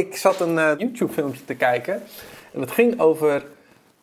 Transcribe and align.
Ik 0.00 0.16
zat 0.16 0.40
een 0.40 0.58
eh, 0.58 0.78
YouTube-filmpje 0.78 1.44
te 1.44 1.54
kijken. 1.54 2.02
En 2.52 2.60
het 2.60 2.70
ging 2.70 3.00
over 3.00 3.44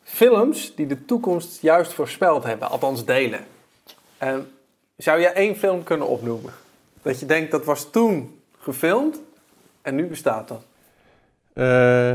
films 0.02 0.74
die 0.74 0.86
de 0.86 1.04
toekomst 1.04 1.62
juist 1.62 1.92
voorspeld 1.92 2.44
hebben. 2.44 2.70
Althans, 2.70 3.04
delen. 3.04 3.46
En 4.18 4.50
zou 4.96 5.20
jij 5.20 5.32
één 5.32 5.56
film 5.56 5.82
kunnen 5.82 6.06
opnoemen? 6.06 6.52
Dat 7.02 7.20
je 7.20 7.26
denkt, 7.26 7.50
dat 7.50 7.64
was 7.64 7.90
toen 7.90 8.40
gefilmd 8.58 9.20
en 9.82 9.94
nu 9.94 10.06
bestaat 10.06 10.48
dat. 10.48 10.62
Eh, 11.52 12.12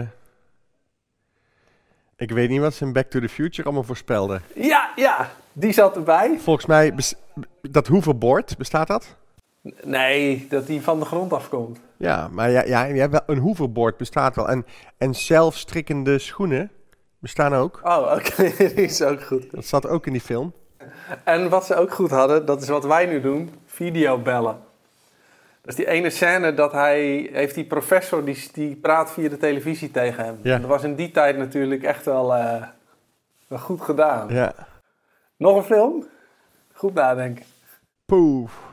ik 2.16 2.32
weet 2.32 2.50
niet 2.50 2.62
wat 2.62 2.74
ze 2.74 2.86
in 2.86 2.94
Back 2.94 3.10
to 3.10 3.20
the 3.20 3.30
Future 3.30 3.64
allemaal 3.64 3.84
voorspelden. 3.84 4.42
Ja, 4.56 4.92
ja, 4.96 5.32
die 5.54 5.74
zat 5.74 5.96
erbij. 5.96 6.40
Volgens 6.40 6.66
mij, 6.66 6.94
dat 7.62 7.88
hoverboard, 7.88 8.58
bestaat 8.58 8.88
dat? 8.88 9.16
Nee, 9.84 10.48
dat 10.50 10.68
die 10.68 10.82
van 10.82 11.00
de 11.00 11.06
grond 11.06 11.34
afkomt. 11.34 11.80
Ja, 12.04 12.28
maar 12.32 12.52
ja, 12.52 12.64
ja, 12.64 12.84
ja, 12.84 13.10
wel, 13.10 13.22
een 13.26 13.38
hoverboard 13.38 13.98
bestaat 13.98 14.36
wel. 14.36 14.50
En, 14.50 14.66
en 14.98 15.16
zelfstrikkende 15.16 16.20
schoenen 16.20 16.72
bestaan 17.20 17.54
ook. 17.54 17.80
Oh, 17.84 18.14
oké, 18.16 18.44
die 18.76 18.84
is 18.84 19.02
ook 19.02 19.23
goed. 19.23 19.52
Dat 19.52 19.66
zat 19.66 19.88
ook 19.88 20.05
in 20.05 20.12
die 20.12 20.22
film. 20.22 20.54
En 21.24 21.50
wat 21.50 21.66
ze 21.66 21.76
ook 21.76 21.94
goed 21.94 22.10
hadden, 22.10 22.46
dat 22.46 22.62
is 22.62 22.68
wat 22.68 22.86
wij 22.86 23.05
nu 23.05 23.22
doen, 23.22 23.50
videobellen. 23.66 24.60
Dat 25.62 25.72
is 25.72 25.76
die 25.76 25.88
ene 25.88 26.10
scène 26.10 26.54
dat 26.54 26.72
hij, 26.72 27.30
heeft 27.34 27.55
die 27.55 27.66
professor, 27.66 28.26
die, 28.26 28.49
die 28.54 28.76
praat 28.76 29.12
via 29.12 29.30
de 29.30 29.38
televisie 29.38 29.91
tegen 29.91 30.26
hem. 30.26 30.40
Ja. 30.41 30.58
Dat 30.58 30.70
was 30.70 30.84
in 30.84 30.96
die 30.96 31.12
tijd 31.12 31.38
natuurlijk 31.38 31.84
echt 31.84 32.05
wel, 32.05 32.35
eh, 32.35 32.63
wel 33.48 33.60
goed 33.60 33.82
gedaan. 33.82 34.34
Ja. 34.34 34.54
Nog 35.38 35.55
een 35.58 35.63
film? 35.63 36.08
Goed 36.74 36.94
nadenken. 36.94 37.46
Poef. 38.05 38.72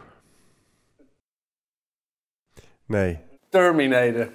Nee. 2.86 3.28
Terminator. 3.50 4.28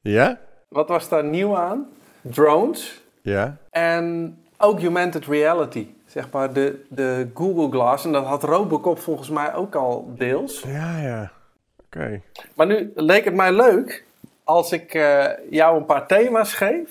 Ja? 0.00 0.38
Wat 0.68 0.88
was 0.88 1.08
daar 1.08 1.24
nieuw 1.24 1.56
aan? 1.56 1.88
Drones 2.20 3.02
Ja? 3.22 3.56
en 3.70 4.38
augmented 4.56 5.26
reality. 5.26 5.86
Zeg 6.06 6.30
maar 6.30 6.52
de, 6.52 6.84
de 6.88 7.28
Google 7.34 7.70
Glass. 7.70 8.04
En 8.04 8.12
dat 8.12 8.24
had 8.24 8.42
Robocop 8.42 8.98
volgens 8.98 9.30
mij 9.30 9.54
ook 9.54 9.74
al 9.74 10.12
deels. 10.16 10.62
Ja, 10.66 10.98
ja. 10.98 11.32
Oké. 11.84 12.20
Maar 12.54 12.66
nu 12.66 12.92
leek 12.94 13.24
het 13.24 13.34
mij 13.34 13.52
leuk 13.52 14.04
als 14.44 14.72
ik 14.72 14.94
eh, 14.94 15.26
jou 15.50 15.76
een 15.76 15.84
paar 15.84 16.06
thema's 16.06 16.54
geef. 16.54 16.90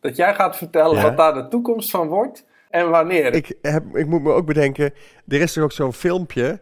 Dat 0.00 0.16
jij 0.16 0.34
gaat 0.34 0.56
vertellen 0.56 0.96
Ja. 0.96 1.02
wat 1.02 1.16
daar 1.16 1.34
de 1.34 1.48
toekomst 1.48 1.90
van 1.90 2.08
wordt 2.08 2.44
en 2.70 2.90
wanneer. 2.90 3.34
Ik, 3.34 3.56
heb, 3.62 3.96
ik 3.96 4.06
moet 4.06 4.22
me 4.22 4.32
ook 4.32 4.46
bedenken, 4.46 4.92
er 5.28 5.40
is 5.40 5.52
toch 5.52 5.64
ook 5.64 5.72
zo'n 5.72 5.92
filmpje 5.92 6.60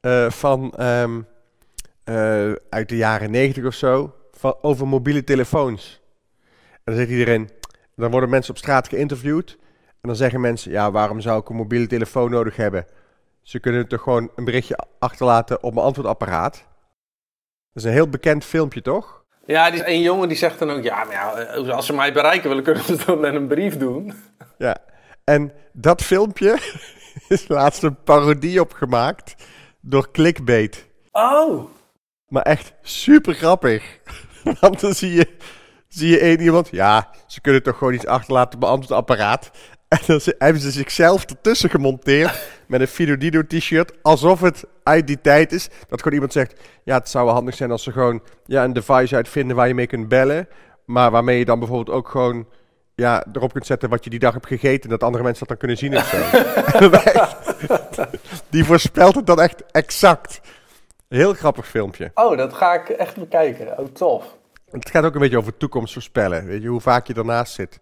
eh, 0.00 0.30
van 0.30 0.72
ehm, 0.76 1.20
eh, 2.10 2.52
uit 2.68 2.88
de 2.88 2.96
jaren 2.96 3.30
negentig 3.30 3.64
of 3.64 3.74
zo, 3.74 4.14
van, 4.32 4.56
over 4.60 4.88
mobiele 4.88 5.24
telefoons. 5.24 6.00
En 6.72 6.80
dan 6.84 6.94
zegt 6.94 7.10
iedereen, 7.10 7.50
dan 7.96 8.10
worden 8.10 8.30
mensen 8.30 8.50
op 8.50 8.58
straat 8.58 8.88
geïnterviewd. 8.88 9.58
En 9.86 10.08
dan 10.08 10.16
zeggen 10.16 10.40
mensen, 10.40 10.70
ja, 10.70 10.90
waarom 10.90 11.20
zou 11.20 11.40
ik 11.40 11.48
een 11.48 11.56
mobiele 11.56 11.86
telefoon 11.86 12.30
nodig 12.30 12.56
hebben? 12.56 12.86
Ze 13.42 13.60
kunnen 13.60 13.88
toch 13.88 14.02
gewoon 14.02 14.30
een 14.36 14.44
berichtje 14.44 14.78
achterlaten 14.98 15.62
op 15.62 15.74
mijn 15.74 15.86
antwoordapparaat. 15.86 16.54
Dat 17.72 17.82
is 17.82 17.84
een 17.84 17.92
heel 17.92 18.08
bekend 18.08 18.44
filmpje, 18.44 18.82
toch? 18.82 19.24
Ja, 19.46 19.66
er 19.66 19.74
is 19.74 19.82
een 19.84 20.02
jongen 20.02 20.28
die 20.28 20.36
zegt 20.36 20.58
dan 20.58 20.70
ook... 20.70 20.82
Ja, 20.82 21.04
maar 21.04 21.14
ja, 21.14 21.34
eh, 21.34 21.68
als 21.68 21.86
ze 21.86 21.92
mij 21.92 22.12
bereiken 22.12 22.48
willen, 22.48 22.64
kunnen 22.68 22.84
ze 22.84 22.92
het 22.92 23.06
dan 23.06 23.20
met 23.20 23.34
een 23.34 23.48
brief 23.48 23.76
doen. 23.76 24.12
Ja. 24.58 24.76
En 25.24 25.52
dat 25.72 26.02
filmpje 26.02 26.58
is 27.28 27.48
laatst 27.48 27.82
een 27.82 28.02
parodie 28.02 28.60
opgemaakt 28.60 29.34
door 29.80 30.10
Clickbait. 30.10 30.88
Oh, 31.12 31.70
Maar 32.30 32.42
echt 32.42 32.72
super 32.82 33.34
grappig. 33.34 33.98
Want 34.60 34.80
dan 34.80 34.94
zie 34.94 35.12
je, 35.12 35.28
zie 35.88 36.10
je 36.10 36.18
één 36.18 36.40
iemand. 36.40 36.68
Ja, 36.70 37.10
ze 37.26 37.40
kunnen 37.40 37.62
toch 37.62 37.78
gewoon 37.78 37.94
iets 37.94 38.06
achterlaten 38.06 38.54
op 38.54 38.60
mijn 38.60 38.72
antwoordapparaat. 38.72 39.50
En 39.90 39.98
dan 40.06 40.20
hebben 40.38 40.62
ze 40.62 40.70
zichzelf 40.70 41.24
ertussen 41.24 41.70
gemonteerd. 41.70 42.48
Met 42.66 42.80
een 42.80 42.86
Fido 42.86 43.42
t-shirt. 43.46 43.92
Alsof 44.02 44.40
het 44.40 44.64
uit 44.82 45.06
die 45.06 45.20
tijd 45.20 45.52
is. 45.52 45.68
Dat 45.88 45.98
gewoon 45.98 46.12
iemand 46.12 46.32
zegt. 46.32 46.60
Ja, 46.84 46.98
het 46.98 47.08
zou 47.08 47.24
wel 47.24 47.34
handig 47.34 47.54
zijn 47.54 47.70
als 47.70 47.82
ze 47.82 47.92
gewoon 47.92 48.22
ja, 48.44 48.64
een 48.64 48.72
device 48.72 49.14
uitvinden 49.14 49.56
waar 49.56 49.68
je 49.68 49.74
mee 49.74 49.86
kunt 49.86 50.08
bellen. 50.08 50.48
Maar 50.86 51.10
waarmee 51.10 51.38
je 51.38 51.44
dan 51.44 51.58
bijvoorbeeld 51.58 51.96
ook 51.96 52.08
gewoon. 52.08 52.48
Ja, 52.94 53.26
erop 53.32 53.52
kunt 53.52 53.66
zetten 53.66 53.88
wat 53.88 54.04
je 54.04 54.10
die 54.10 54.18
dag 54.18 54.32
hebt 54.32 54.46
gegeten. 54.46 54.82
En 54.82 54.88
dat 54.88 55.02
andere 55.02 55.24
mensen 55.24 55.46
dat 55.46 55.48
dan 55.48 55.58
kunnen 55.58 55.76
zien 55.76 55.96
of 55.96 56.06
zo. 56.06 56.18
Die 58.50 58.64
voorspelt 58.64 59.14
het 59.14 59.26
dan 59.26 59.40
echt 59.40 59.64
exact. 59.70 60.40
Heel 61.10 61.34
grappig 61.34 61.68
filmpje. 61.68 62.10
oh, 62.14 62.36
dat 62.36 62.52
ga 62.52 62.74
ik 62.74 62.88
echt 62.88 63.16
bekijken. 63.16 63.78
Oh, 63.78 63.86
tof. 63.86 64.38
Het 64.70 64.90
gaat 64.90 65.04
ook 65.04 65.14
een 65.14 65.20
beetje 65.20 65.38
over 65.38 65.56
toekomst 65.56 65.92
voorspellen. 65.92 66.46
Weet 66.46 66.62
je, 66.62 66.68
hoe 66.68 66.80
vaak 66.80 67.06
je 67.06 67.14
ernaast 67.14 67.54
zit. 67.54 67.80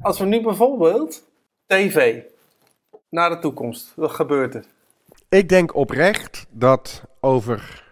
Als 0.00 0.18
we 0.18 0.24
nu 0.24 0.42
bijvoorbeeld 0.42 1.22
tv 1.66 2.22
naar 3.10 3.30
de 3.30 3.38
toekomst. 3.38 3.92
Wat 3.96 4.10
gebeurt 4.10 4.54
er? 4.54 4.64
Ik 5.28 5.48
denk 5.48 5.74
oprecht 5.74 6.46
dat 6.50 7.02
over, 7.20 7.84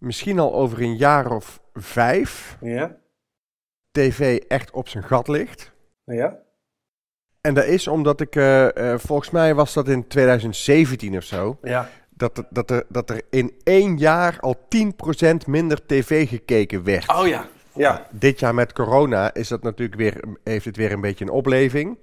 misschien 0.00 0.38
al 0.38 0.54
over 0.54 0.82
een 0.82 0.96
jaar 0.96 1.30
of 1.30 1.60
vijf, 1.74 2.56
Ja? 2.60 2.96
tv 3.90 4.36
echt 4.48 4.70
op 4.70 4.88
zijn 4.88 5.04
gat 5.04 5.28
ligt. 5.28 5.72
Ja? 6.04 6.38
En 7.40 7.54
dat 7.54 7.64
is 7.64 7.88
omdat 7.88 8.20
ik, 8.20 8.36
eh, 8.36 8.92
eh, 8.92 8.98
volgens 8.98 9.30
mij 9.30 9.54
was 9.54 9.72
dat 9.74 9.88
in 9.88 10.06
2017 10.08 11.16
of 11.16 11.22
zo, 11.24 11.58
Ja. 11.62 11.88
Dat, 12.18 12.38
er- 12.38 12.46
dat, 12.50 12.70
er, 12.70 12.84
dat 12.88 13.10
er 13.10 13.22
in 13.30 13.54
één 13.62 13.96
jaar 13.98 14.36
al 14.40 14.56
10% 14.56 15.36
minder 15.46 15.86
tv 15.86 16.28
gekeken 16.28 16.84
werd. 16.84 17.08
Oh 17.18 17.26
ja. 17.26 17.46
Ja. 17.74 18.06
Dit 18.10 18.40
jaar 18.40 18.54
met 18.54 18.72
corona 18.72 19.34
is 19.34 19.48
dat 19.48 19.62
natuurlijk 19.62 19.98
weer, 19.98 20.20
heeft 20.44 20.64
het 20.64 20.76
weer 20.76 20.92
een 20.92 21.00
beetje 21.00 21.24
een 21.24 21.30
opleving. 21.30 21.98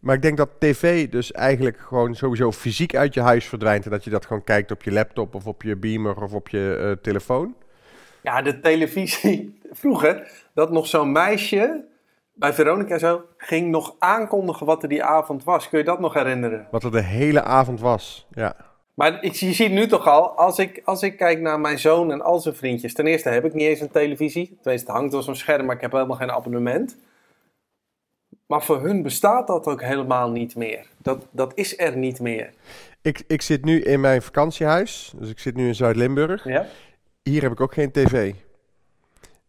Maar 0.00 0.14
ik 0.14 0.22
denk 0.22 0.36
dat 0.36 0.48
tv 0.58 1.08
dus 1.08 1.32
eigenlijk 1.32 1.78
gewoon 1.78 2.14
sowieso 2.14 2.52
fysiek 2.52 2.96
uit 2.96 3.14
je 3.14 3.20
huis 3.20 3.44
verdwijnt. 3.46 3.84
En 3.84 3.90
dat 3.90 4.04
je 4.04 4.10
dat 4.10 4.26
gewoon 4.26 4.44
kijkt 4.44 4.70
op 4.70 4.82
je 4.82 4.92
laptop 4.92 5.34
of 5.34 5.46
op 5.46 5.62
je 5.62 5.76
beamer 5.76 6.22
of 6.22 6.32
op 6.32 6.48
je 6.48 6.76
eh, 6.80 7.02
telefoon. 7.02 7.54
Ja, 8.22 8.42
de 8.42 8.60
televisie. 8.60 9.58
Vroeger, 9.70 10.30
dat 10.54 10.70
nog 10.70 10.86
zo'n 10.86 11.12
meisje 11.12 11.84
bij 12.34 12.52
Veronica 12.52 12.98
zo 12.98 13.22
ging 13.36 13.70
nog 13.70 13.94
aankondigen 13.98 14.66
wat 14.66 14.82
er 14.82 14.88
die 14.88 15.04
avond 15.04 15.44
was. 15.44 15.68
Kun 15.68 15.78
je 15.78 15.84
dat 15.84 16.00
nog 16.00 16.14
herinneren? 16.14 16.66
Wat 16.70 16.84
er 16.84 16.90
de 16.90 17.02
hele 17.02 17.42
avond 17.42 17.80
was. 17.80 18.26
Ja. 18.30 18.56
Maar 18.96 19.22
ik, 19.22 19.32
je 19.32 19.52
ziet 19.52 19.70
nu 19.70 19.86
toch 19.86 20.06
al, 20.06 20.36
als 20.36 20.58
ik, 20.58 20.82
als 20.84 21.02
ik 21.02 21.16
kijk 21.16 21.40
naar 21.40 21.60
mijn 21.60 21.78
zoon 21.78 22.12
en 22.12 22.22
al 22.22 22.40
zijn 22.40 22.54
vriendjes. 22.54 22.94
Ten 22.94 23.06
eerste 23.06 23.28
heb 23.28 23.44
ik 23.44 23.54
niet 23.54 23.66
eens 23.66 23.80
een 23.80 23.90
televisie. 23.90 24.46
Tenminste, 24.46 24.86
het 24.86 24.96
hangt 24.96 25.12
wel 25.12 25.22
zo'n 25.22 25.36
scherm, 25.36 25.66
maar 25.66 25.74
ik 25.74 25.80
heb 25.80 25.92
helemaal 25.92 26.16
geen 26.16 26.30
abonnement. 26.30 26.96
Maar 28.46 28.62
voor 28.62 28.82
hun 28.82 29.02
bestaat 29.02 29.46
dat 29.46 29.66
ook 29.66 29.82
helemaal 29.82 30.30
niet 30.30 30.56
meer. 30.56 30.86
Dat, 30.98 31.26
dat 31.30 31.52
is 31.54 31.78
er 31.78 31.96
niet 31.96 32.20
meer. 32.20 32.52
Ik, 33.02 33.24
ik 33.26 33.42
zit 33.42 33.64
nu 33.64 33.80
in 33.80 34.00
mijn 34.00 34.22
vakantiehuis. 34.22 35.12
Dus 35.16 35.30
ik 35.30 35.38
zit 35.38 35.56
nu 35.56 35.66
in 35.66 35.74
Zuid-Limburg. 35.74 36.44
Ja? 36.44 36.66
Hier 37.22 37.42
heb 37.42 37.52
ik 37.52 37.60
ook 37.60 37.74
geen 37.74 37.92
tv. 37.92 38.34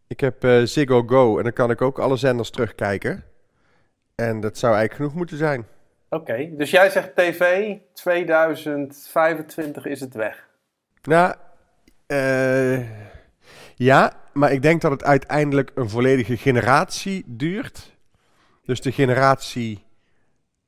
Ik 0.08 0.20
heb 0.20 0.44
eh, 0.44 0.62
Ziggo 0.64 1.04
Go 1.06 1.38
en 1.38 1.44
dan 1.44 1.54
kan 1.54 1.72
ik 1.72 1.82
ook 1.82 2.00
alle 2.00 2.18
zenders 2.18 2.50
terugkijken. 2.50 3.24
En 4.16 4.40
dat 4.40 4.58
zou 4.58 4.74
eigenlijk 4.74 5.02
genoeg 5.02 5.18
moeten 5.18 5.38
zijn. 5.38 5.66
Oké, 6.10 6.50
dus 6.56 6.72
jij 6.72 6.90
zegt 6.90 7.16
tv, 7.16 7.74
2025 7.94 9.86
is 9.86 10.00
het 10.00 10.14
weg. 10.14 10.48
Nou, 11.02 11.36
eh, 12.08 12.80
ja, 13.76 14.14
maar 14.34 14.52
ik 14.52 14.62
denk 14.62 14.82
dat 14.82 14.92
het 14.92 15.04
uiteindelijk 15.04 15.72
een 15.76 15.90
volledige 15.90 16.38
generatie 16.38 17.24
duurt. 17.28 17.96
Dus 18.66 18.82
de 18.82 18.92
generatie 18.92 19.86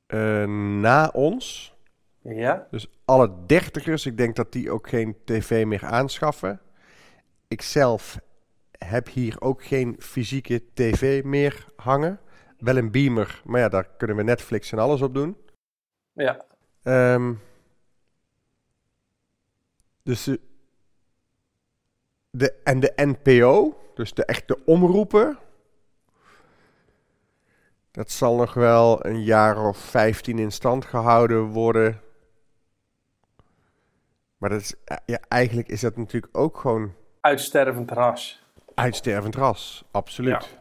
eh, 0.06 0.44
na 0.80 1.10
ons, 1.12 1.74
Ja? 2.22 2.66
dus 2.70 2.90
alle 3.04 3.32
dertigers, 3.46 4.06
ik 4.06 4.16
denk 4.16 4.36
dat 4.36 4.52
die 4.52 4.70
ook 4.70 4.88
geen 4.88 5.16
tv 5.24 5.64
meer 5.64 5.84
aanschaffen. 5.84 6.60
Ik 7.48 7.62
zelf 7.62 8.18
heb 8.78 9.08
hier 9.08 9.40
ook 9.40 9.64
geen 9.64 9.96
fysieke 9.98 10.62
tv 10.74 11.24
meer 11.24 11.66
hangen. 11.76 12.20
Wel 12.60 12.76
een 12.76 12.90
beamer, 12.90 13.42
maar 13.44 13.60
ja, 13.60 13.68
daar 13.68 13.88
kunnen 13.96 14.16
we 14.16 14.22
Netflix 14.22 14.72
en 14.72 14.78
alles 14.78 15.02
op 15.02 15.14
doen. 15.14 15.36
Ja. 16.12 16.44
Ehm, 16.82 17.34
dus 20.02 20.24
de, 20.24 20.40
de, 22.30 22.52
en 22.64 22.80
de 22.80 22.92
NPO, 22.96 23.78
dus 23.94 24.14
de 24.14 24.24
echte 24.24 24.64
omroepen, 24.64 25.38
dat 27.90 28.10
zal 28.10 28.36
nog 28.36 28.54
wel 28.54 29.06
een 29.06 29.22
jaar 29.22 29.58
of 29.66 29.78
15 29.78 30.38
in 30.38 30.52
stand 30.52 30.84
gehouden 30.84 31.44
worden. 31.44 32.00
Maar 34.36 34.50
dat 34.50 34.60
is, 34.60 34.74
ja, 35.04 35.18
eigenlijk 35.28 35.68
is 35.68 35.80
dat 35.80 35.96
natuurlijk 35.96 36.36
ook 36.38 36.58
gewoon 36.58 36.94
Uitstervend 37.20 37.90
ras. 37.90 38.42
uitstervend 38.74 39.34
ras, 39.34 39.84
absoluut. 39.90 40.59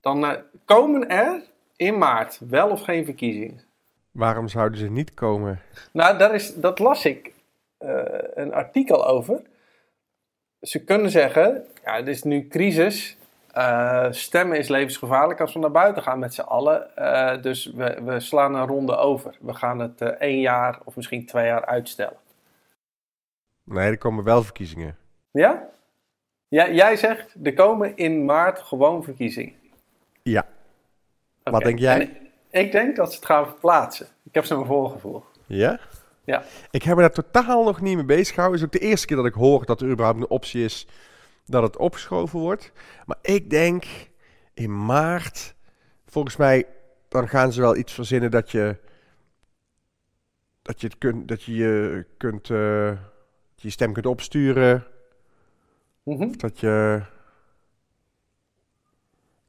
Dan 0.00 0.24
eh, 0.24 0.38
komen 0.64 1.08
er 1.08 1.42
in 1.76 1.98
maart 1.98 2.40
wel 2.48 2.68
of 2.68 2.82
geen 2.82 3.04
verkiezingen. 3.04 3.60
Waarom 4.10 4.48
zouden 4.48 4.78
ze 4.78 4.90
niet 4.90 5.14
komen? 5.14 5.60
Nou, 5.92 6.18
daar 6.18 6.34
is, 6.34 6.54
dat 6.54 6.78
las 6.78 7.04
ik 7.04 7.32
eh, 7.78 8.02
een 8.34 8.52
artikel 8.52 9.06
over. 9.06 9.42
ze 10.60 10.84
kunnen 10.84 11.10
zeggen, 11.10 11.64
ja, 11.84 11.96
het 11.96 12.08
is 12.08 12.22
nu 12.22 12.48
crisis. 12.48 13.18
Eh, 13.52 14.06
stemmen 14.10 14.58
is 14.58 14.68
levensgevaarlijk 14.68 15.40
als 15.40 15.52
we 15.52 15.58
naar 15.58 15.70
buiten 15.70 16.02
gaan 16.02 16.18
met 16.18 16.34
z'n 16.34 16.40
allen. 16.40 16.90
Dus 17.42 17.72
we, 17.74 18.00
we 18.04 18.20
slaan 18.20 18.54
een 18.54 18.66
ronde 18.66 18.96
over. 18.96 19.36
We 19.40 19.54
gaan 19.54 19.78
het 19.78 20.00
één 20.00 20.40
jaar 20.40 20.78
of 20.84 20.96
misschien 20.96 21.26
twee 21.26 21.46
jaar 21.46 21.64
uitstellen. 21.64 22.16
Nee, 23.64 23.90
er 23.90 23.98
komen 23.98 24.24
wel 24.24 24.42
verkiezingen. 24.42 24.96
Ja? 25.30 25.68
ja 26.48 26.70
jij 26.70 26.96
zegt, 26.96 27.34
er 27.42 27.54
komen 27.54 27.96
in 27.96 28.24
maart 28.24 28.58
gewoon 28.58 29.04
verkiezingen. 29.04 29.59
Ja. 30.30 30.46
Wat 31.42 31.62
denk 31.62 31.78
jij? 31.78 32.00
Ik, 32.00 32.10
ik 32.50 32.72
denk 32.72 32.96
dat 32.96 33.10
ze 33.10 33.16
het 33.16 33.26
gaan 33.26 33.46
verplaatsen. 33.46 34.06
Ik 34.24 34.34
heb 34.34 34.44
zo'n 34.44 34.66
voorgevoel. 34.66 35.24
Ja? 35.46 35.80
Ja. 36.24 36.42
Ik 36.70 36.82
heb 36.82 36.96
me 36.96 37.00
daar 37.00 37.12
totaal 37.12 37.64
nog 37.64 37.80
niet 37.80 37.96
mee 37.96 38.04
bezig 38.04 38.34
gehouden. 38.34 38.60
Het 38.60 38.70
is 38.70 38.76
ook 38.76 38.82
de 38.82 38.88
eerste 38.90 39.06
keer 39.06 39.16
dat 39.16 39.26
ik 39.26 39.34
hoor 39.34 39.66
dat 39.66 39.80
er 39.80 39.88
überhaupt 39.88 40.20
een 40.20 40.28
optie 40.28 40.64
is 40.64 40.86
dat 41.46 41.62
het 41.62 41.76
opgeschoven 41.76 42.38
wordt. 42.38 42.72
Maar 43.06 43.18
ik 43.22 43.50
denk 43.50 43.84
in 44.54 44.84
maart, 44.84 45.54
volgens 46.06 46.36
mij, 46.36 46.66
dan 47.08 47.28
gaan 47.28 47.52
ze 47.52 47.60
wel 47.60 47.76
iets 47.76 47.92
verzinnen 47.92 48.30
dat 48.30 48.50
je 48.50 48.76
dat 50.62 50.80
je 50.80 50.86
het 50.86 50.98
kunt, 50.98 51.28
dat 51.28 51.42
je 51.42 51.54
je 51.54 52.06
kunt, 52.16 52.50
eh, 52.50 52.92
je 53.54 53.70
stem 53.70 53.92
kunt 53.92 54.06
opsturen. 54.06 54.86
Mhm. 56.02 56.32
Dat 56.36 56.60
je 56.60 57.02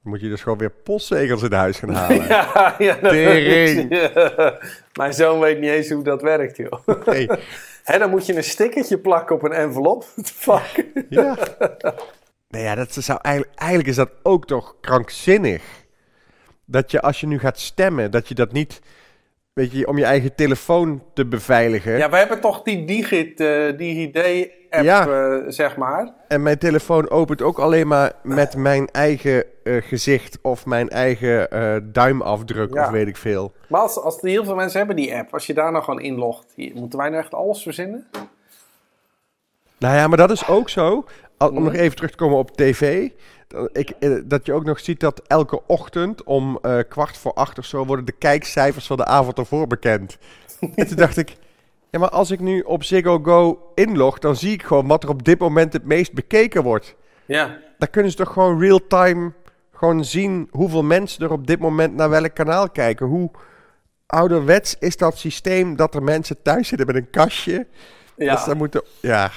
moet 0.02 0.22
je 0.22 0.30
dus 0.30 0.42
gewoon 0.42 0.58
weer 0.58 0.72
postzegels 0.72 1.44
in 1.44 1.54
huis 1.54 1.80
gaan 1.80 1.90
halen. 1.90 2.28
Ja, 2.28 2.76
ja, 2.78 2.98
dat 3.02 3.12
Tering. 3.12 3.96
Ja. 3.96 4.58
Mijn 5.00 5.14
zoon 5.14 5.40
weet 5.40 5.60
niet 5.60 5.70
eens 5.70 5.90
hoe 5.90 6.04
dat 6.04 6.22
werkt, 6.22 6.58
joh. 6.58 6.88
Nee. 7.06 7.30
Hè, 7.84 7.98
dan 7.98 8.10
moet 8.10 8.26
je 8.26 8.36
een 8.36 8.44
stickertje 8.44 8.98
plakken 8.98 9.36
op 9.36 9.44
een 9.44 9.52
envelop. 9.52 10.06
Fuck? 10.24 10.86
Ja. 11.10 11.38
Nou 12.50 12.64
ja, 12.64 12.76
dat 12.76 12.94
zou 12.94 13.20
eigenlijk, 13.22 13.60
eigenlijk 13.60 13.90
is 13.90 13.96
dat 13.96 14.12
ook 14.24 14.48
toch 14.48 14.76
krankzinnig. 14.82 15.64
Dat 16.66 16.92
je 16.92 17.02
als 17.02 17.20
je 17.20 17.28
nu 17.28 17.40
gaat 17.40 17.60
stemmen, 17.60 18.12
dat 18.12 18.28
je 18.28 18.36
dat 18.36 18.52
niet, 18.52 18.82
weet 19.54 19.72
je, 19.72 19.88
om 19.88 19.98
je 19.98 20.06
eigen 20.06 20.36
telefoon 20.36 21.04
te 21.14 21.26
beveiligen. 21.26 21.98
Ja, 21.98 22.10
we 22.10 22.18
hebben 22.18 22.40
toch 22.40 22.62
die 22.64 22.86
Digit, 22.86 23.40
eh 23.40 23.78
die 23.78 24.12
Ja. 24.82 25.08
eh, 25.08 25.38
zeg 25.48 25.78
maar. 25.78 26.14
En 26.28 26.44
mijn 26.44 26.58
telefoon 26.58 27.10
opent 27.10 27.42
ook 27.42 27.60
alleen 27.60 27.88
maar 27.88 28.12
met 28.24 28.56
mijn 28.56 28.88
eigen 28.92 29.44
eh, 29.64 29.82
gezicht 29.82 30.38
of 30.42 30.66
mijn 30.66 30.90
eigen 30.90 31.50
eh, 31.52 31.76
duimafdruk 31.84 32.74
Ja. 32.74 32.84
of 32.86 32.90
weet 32.92 33.08
ik 33.08 33.18
veel. 33.18 33.52
Maar 33.68 33.82
als, 33.82 33.98
als 34.00 34.22
heel 34.22 34.44
veel 34.46 34.56
mensen 34.56 34.78
hebben 34.78 34.96
die 34.96 35.16
app, 35.16 35.34
als 35.34 35.48
je 35.48 35.54
daar 35.54 35.72
nou 35.72 35.84
gewoon 35.84 36.02
inlogt, 36.02 36.46
hier, 36.56 36.72
moeten 36.76 37.00
wij 37.00 37.10
nou 37.10 37.22
echt 37.22 37.34
alles 37.34 37.62
verzinnen? 37.64 38.08
Nou 39.78 39.96
ja, 39.96 40.08
maar 40.08 40.18
dat 40.18 40.32
is 40.32 40.48
ook 40.48 40.70
zo. 40.70 41.06
Al- 41.38 41.48
Om 41.48 41.54
Mhm. 41.54 41.64
nog 41.64 41.74
even 41.74 41.96
terug 41.96 42.12
te 42.12 42.18
komen 42.18 42.38
op 42.38 42.52
tv. 42.58 43.10
dat- 43.48 43.70
Ik, 43.78 43.94
dat 44.30 44.46
je 44.46 44.54
ook 44.54 44.64
nog 44.66 44.80
ziet 44.80 45.00
dat 45.00 45.22
elke 45.28 45.62
ochtend 45.68 46.24
om 46.24 46.60
kwart 46.90 47.18
voor 47.18 47.34
acht 47.34 47.58
of 47.58 47.66
zo 47.66 47.86
worden 47.86 48.06
de 48.06 48.12
kijkcijfers 48.12 48.88
van 48.88 48.98
de 48.98 49.06
avond 49.06 49.38
ervoor 49.38 49.68
bekend. 49.68 50.18
en 50.76 50.88
toen 50.88 50.96
dacht 50.98 51.18
ik, 51.18 51.36
ja, 51.92 52.00
maar 52.00 52.10
als 52.10 52.32
ik 52.32 52.40
nu 52.40 52.62
op 52.62 52.84
Ziggo 52.84 53.20
Go 53.20 53.72
inlog, 53.76 54.20
dan 54.20 54.36
zie 54.36 54.54
ik 54.54 54.64
gewoon 54.64 54.88
wat 54.88 55.04
er 55.04 55.10
op 55.10 55.24
dit 55.24 55.40
moment 55.40 55.74
het 55.74 55.86
meest 55.86 56.14
bekeken 56.14 56.64
wordt. 56.64 56.96
Ja. 57.26 57.58
Dan 57.78 57.90
kunnen 57.90 58.12
ze 58.12 58.18
toch 58.18 58.34
gewoon 58.34 58.60
real-time 58.60 59.32
gewoon 59.74 60.06
zien 60.06 60.48
hoeveel 60.52 60.84
mensen 60.84 61.24
er 61.24 61.32
op 61.32 61.48
dit 61.48 61.60
moment 61.60 61.96
naar 61.96 62.10
welk 62.10 62.34
kanaal 62.34 62.70
kijken. 62.70 63.06
Hoe 63.06 63.32
ouderwets 64.06 64.76
is 64.80 64.98
dat 64.98 65.18
systeem 65.18 65.76
dat 65.76 65.96
er 65.96 66.04
mensen 66.04 66.42
thuis 66.42 66.68
zitten 66.68 66.88
met 66.88 66.96
een 66.96 67.10
kastje. 67.10 67.68
Ja. 68.16 68.36
Dus 68.36 68.44
dan 68.46 68.58
moeten, 68.58 68.84
ja, 69.02 69.32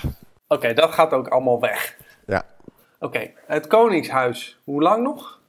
Oké, 0.48 0.72
dat 0.72 0.92
gaat 0.92 1.12
ook 1.12 1.28
allemaal 1.28 1.60
weg. 1.60 1.96
ja. 2.26 2.42
Oké, 2.98 3.30
het 3.46 3.66
Koningshuis, 3.66 4.60
hoe 4.64 4.82
lang 4.82 5.02
nog? 5.02 5.40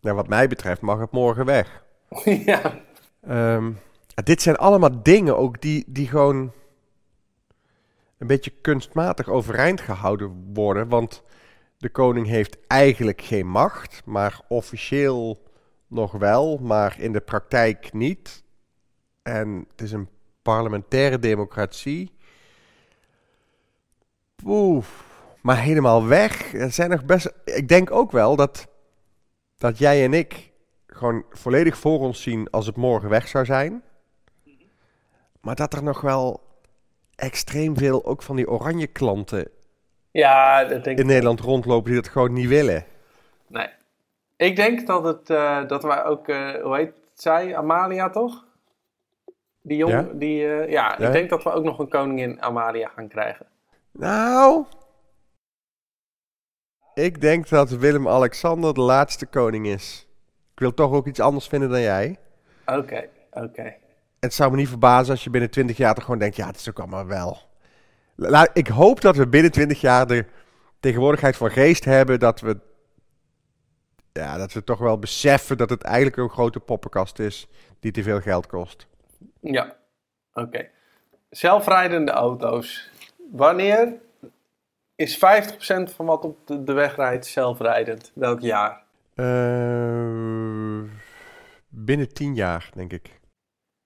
Nou, 0.00 0.16
wat 0.16 0.28
mij 0.28 0.48
betreft 0.48 0.80
mag 0.80 0.98
het 0.98 1.10
morgen 1.10 1.44
weg. 1.44 1.82
ja. 2.24 2.60
Dit 4.22 4.42
zijn 4.42 4.56
allemaal 4.56 5.02
dingen 5.02 5.36
ook 5.36 5.60
die, 5.60 5.84
die 5.86 6.08
gewoon 6.08 6.52
een 8.18 8.26
beetje 8.26 8.52
kunstmatig 8.60 9.28
overeind 9.28 9.80
gehouden 9.80 10.50
worden. 10.54 10.88
Want 10.88 11.22
de 11.76 11.88
koning 11.88 12.26
heeft 12.26 12.56
eigenlijk 12.66 13.22
geen 13.22 13.46
macht, 13.46 14.02
maar 14.04 14.40
officieel 14.48 15.42
nog 15.86 16.12
wel, 16.12 16.58
maar 16.58 17.00
in 17.00 17.12
de 17.12 17.20
praktijk 17.20 17.92
niet. 17.92 18.42
En 19.22 19.66
het 19.70 19.80
is 19.80 19.92
een 19.92 20.08
parlementaire 20.42 21.18
democratie. 21.18 22.12
Maar 25.40 25.58
helemaal 25.58 26.06
weg. 26.06 26.54
Er 26.54 26.72
zijn 26.72 26.90
nog 26.90 27.04
best. 27.04 27.32
Ik 27.44 27.68
denk 27.68 27.90
ook 27.90 28.10
wel 28.10 28.36
dat, 28.36 28.68
dat 29.58 29.78
jij 29.78 30.04
en 30.04 30.14
ik 30.14 30.52
gewoon 30.86 31.24
volledig 31.30 31.76
voor 31.78 31.98
ons 31.98 32.22
zien 32.22 32.50
als 32.50 32.66
het 32.66 32.76
morgen 32.76 33.08
weg 33.08 33.28
zou 33.28 33.44
zijn. 33.44 33.82
Maar 35.40 35.54
dat 35.54 35.72
er 35.72 35.82
nog 35.82 36.00
wel 36.00 36.40
extreem 37.16 37.76
veel 37.76 38.04
ook 38.04 38.22
van 38.22 38.36
die 38.36 38.48
oranje 38.50 38.86
klanten 38.86 39.48
Ja, 40.10 40.64
dat 40.64 40.84
denk 40.84 40.98
in 40.98 41.02
ik. 41.04 41.08
Nederland 41.10 41.40
rondlopen 41.40 41.92
die 41.92 42.00
dat 42.00 42.10
gewoon 42.10 42.32
niet 42.32 42.48
willen. 42.48 42.84
Nee. 43.46 43.68
Ik 44.36 44.56
denk 44.56 44.86
dat, 44.86 45.04
het, 45.04 45.30
eh, 45.30 45.66
dat 45.66 45.82
wij 45.82 46.04
ook, 46.04 46.28
eh, 46.28 46.62
hoe 46.62 46.76
heet 46.76 46.92
zij? 47.14 47.56
Amalia 47.56 48.10
toch? 48.10 48.44
Die 49.62 49.76
jongen, 49.76 50.06
Ja? 50.06 50.12
die, 50.12 50.46
eh, 50.46 50.70
ja, 50.70 50.94
Ja. 50.98 51.06
ik 51.06 51.12
denk 51.12 51.30
dat 51.30 51.42
we 51.42 51.52
ook 51.52 51.64
nog 51.64 51.78
een 51.78 51.88
koningin 51.88 52.42
Amalia 52.42 52.88
gaan 52.88 53.08
krijgen. 53.08 53.46
Nou, 53.92 54.64
ik 56.94 57.20
denk 57.20 57.48
dat 57.48 57.70
Willem-Alexander 57.70 58.74
de 58.74 58.80
laatste 58.80 59.26
koning 59.26 59.66
is. 59.66 60.06
Ik 60.52 60.58
wil 60.60 60.74
toch 60.74 60.92
ook 60.92 61.06
iets 61.06 61.20
anders 61.20 61.46
vinden 61.48 61.70
dan 61.70 61.80
jij. 61.80 62.16
Oké, 62.66 63.08
oké. 63.30 63.74
Het 64.20 64.34
zou 64.34 64.50
me 64.50 64.56
niet 64.56 64.68
verbazen 64.68 65.10
als 65.10 65.24
je 65.24 65.30
binnen 65.30 65.50
20 65.50 65.76
jaar 65.76 65.94
toch 65.94 66.04
gewoon 66.04 66.18
denkt, 66.18 66.36
ja, 66.36 66.46
het 66.46 66.56
is 66.56 66.68
ook 66.68 66.78
allemaal 66.78 67.06
wel. 67.06 67.38
La- 68.14 68.50
ik 68.52 68.66
hoop 68.68 69.00
dat 69.00 69.16
we 69.16 69.28
binnen 69.28 69.50
20 69.50 69.80
jaar 69.80 70.06
de 70.06 70.24
tegenwoordigheid 70.80 71.36
van 71.36 71.50
geest 71.50 71.84
hebben 71.84 72.18
dat 72.18 72.40
we, 72.40 72.58
ja, 74.12 74.36
dat 74.36 74.52
we 74.52 74.64
toch 74.64 74.78
wel 74.78 74.98
beseffen 74.98 75.56
dat 75.56 75.70
het 75.70 75.82
eigenlijk 75.82 76.16
een 76.16 76.28
grote 76.30 76.60
poppenkast 76.60 77.18
is 77.18 77.48
die 77.80 77.92
te 77.92 78.02
veel 78.02 78.20
geld 78.20 78.46
kost. 78.46 78.86
Ja, 79.40 79.76
oké. 80.32 80.68
Zelfrijdende 81.30 82.10
auto's. 82.10 82.90
Wanneer 83.30 84.00
is 84.94 85.16
50% 85.16 85.18
van 85.94 86.06
wat 86.06 86.24
op 86.24 86.46
de, 86.46 86.64
de 86.64 86.72
weg 86.72 86.96
rijdt 86.96 87.26
zelfrijdend? 87.26 88.12
Welk 88.14 88.40
jaar? 88.40 88.82
Eh, 89.14 90.82
binnen 91.68 92.12
10 92.12 92.34
jaar, 92.34 92.70
denk 92.74 92.92
ik. 92.92 93.19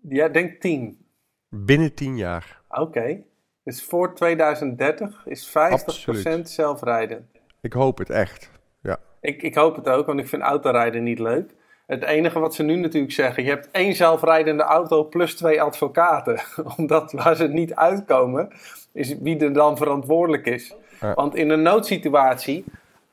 Ja, 0.08 0.28
denk 0.28 0.60
10. 0.60 1.06
Binnen 1.48 1.94
10 1.94 2.16
jaar. 2.16 2.62
Oké. 2.68 3.22
Dus 3.64 3.84
voor 3.84 4.14
2030 4.14 5.22
is 5.26 5.48
50% 5.48 5.52
Absoluut. 5.52 6.50
zelfrijdend. 6.50 7.26
Ik 7.60 7.72
hoop 7.72 7.98
het 7.98 8.10
echt. 8.10 8.50
Ja. 8.82 8.98
Ik, 9.20 9.42
ik 9.42 9.54
hoop 9.54 9.76
het 9.76 9.88
ook, 9.88 10.06
want 10.06 10.20
ik 10.20 10.28
vind 10.28 10.42
autorijden 10.42 11.02
niet 11.02 11.18
leuk. 11.18 11.54
Het 11.86 12.02
enige 12.02 12.38
wat 12.38 12.54
ze 12.54 12.62
nu 12.62 12.76
natuurlijk 12.76 13.12
zeggen, 13.12 13.42
je 13.42 13.48
hebt 13.48 13.70
één 13.70 13.94
zelfrijdende 13.94 14.62
auto 14.62 15.04
plus 15.04 15.34
twee 15.34 15.62
advocaten. 15.62 16.40
Omdat 16.76 17.12
waar 17.12 17.36
ze 17.36 17.48
niet 17.48 17.74
uitkomen, 17.74 18.48
is 18.92 19.18
wie 19.18 19.38
er 19.38 19.52
dan 19.52 19.76
verantwoordelijk 19.76 20.46
is. 20.46 20.74
Ja. 21.00 21.14
Want 21.14 21.34
in 21.34 21.50
een 21.50 21.62
noodsituatie, 21.62 22.64